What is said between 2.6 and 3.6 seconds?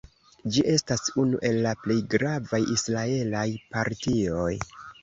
israelaj